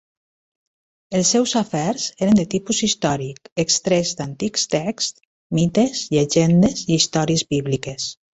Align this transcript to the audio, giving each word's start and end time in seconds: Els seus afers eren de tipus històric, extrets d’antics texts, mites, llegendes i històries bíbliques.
Els 1.17 1.33
seus 1.33 1.51
afers 1.59 2.05
eren 2.27 2.39
de 2.39 2.45
tipus 2.53 2.79
històric, 2.87 3.51
extrets 3.65 4.15
d’antics 4.23 4.65
texts, 4.73 5.23
mites, 5.59 6.03
llegendes 6.17 6.83
i 6.87 6.91
històries 6.99 7.47
bíbliques. 7.55 8.11